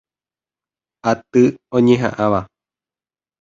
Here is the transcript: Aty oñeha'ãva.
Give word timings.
Aty 1.11 1.43
oñeha'ãva. 1.75 2.41